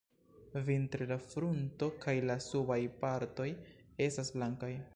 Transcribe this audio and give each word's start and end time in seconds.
Vintre, 0.69 1.07
la 1.11 1.17
frunto 1.25 1.89
kaj 2.05 2.15
la 2.31 2.37
subaj 2.45 2.79
partoj 3.05 3.49
estas 4.07 4.33
blankaj. 4.39 4.73